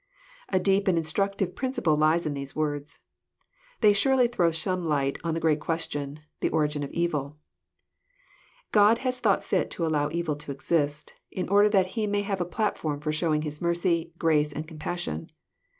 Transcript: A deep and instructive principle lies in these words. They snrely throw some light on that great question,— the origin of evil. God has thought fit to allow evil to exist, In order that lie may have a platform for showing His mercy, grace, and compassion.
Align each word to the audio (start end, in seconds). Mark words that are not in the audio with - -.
A 0.49 0.57
deep 0.59 0.87
and 0.87 0.97
instructive 0.97 1.53
principle 1.55 1.95
lies 1.95 2.25
in 2.25 2.33
these 2.33 2.55
words. 2.55 2.97
They 3.81 3.93
snrely 3.93 4.31
throw 4.31 4.49
some 4.49 4.83
light 4.83 5.19
on 5.23 5.35
that 5.35 5.41
great 5.41 5.59
question,— 5.59 6.21
the 6.39 6.49
origin 6.49 6.81
of 6.81 6.89
evil. 6.89 7.37
God 8.71 8.97
has 9.05 9.19
thought 9.19 9.43
fit 9.43 9.69
to 9.69 9.85
allow 9.85 10.09
evil 10.09 10.35
to 10.37 10.51
exist, 10.51 11.13
In 11.29 11.47
order 11.49 11.69
that 11.69 11.95
lie 11.95 12.07
may 12.07 12.23
have 12.23 12.41
a 12.41 12.45
platform 12.45 12.99
for 12.99 13.11
showing 13.11 13.43
His 13.43 13.61
mercy, 13.61 14.11
grace, 14.17 14.51
and 14.51 14.67
compassion. 14.67 15.29